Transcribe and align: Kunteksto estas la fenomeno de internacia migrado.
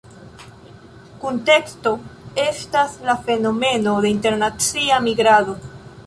Kunteksto 1.25 1.91
estas 2.43 2.95
la 3.09 3.15
fenomeno 3.27 3.93
de 4.05 4.13
internacia 4.13 4.97
migrado. 5.09 5.55